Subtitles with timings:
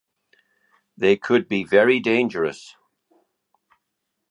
[0.97, 2.75] They could be very dangerous.